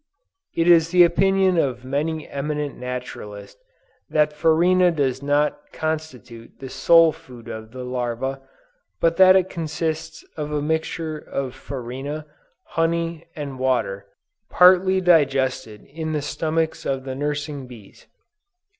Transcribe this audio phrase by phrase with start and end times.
[0.55, 3.61] It is the opinion of many eminent naturalists
[4.09, 8.41] that farina does not constitute the sole food of the larva,
[8.99, 12.25] but that it consists of a mixture of farina,
[12.69, 14.07] honey and water,
[14.49, 18.07] partly digested in the stomachs of the nursing bees."